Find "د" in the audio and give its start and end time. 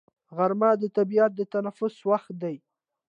0.81-0.83, 1.35-1.41